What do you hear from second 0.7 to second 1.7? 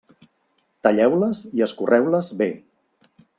Talleu-les i